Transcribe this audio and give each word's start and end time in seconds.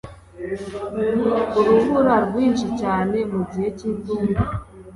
urubura 1.59 2.15
rwinshi 2.27 2.67
cyane 2.81 3.17
mu 3.31 3.41
gihe 3.49 3.67
cy'itumba 3.77 4.41